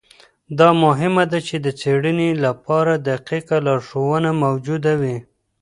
دا 0.59 0.69
مهمه 0.83 1.23
ده 1.31 1.39
چي 1.47 1.55
د 1.65 1.67
څېړنې 1.79 2.29
لپاره 2.45 2.93
دقیقه 3.09 3.55
لارښوونه 3.65 4.29
موجوده 4.43 4.93
وي. 5.01 5.17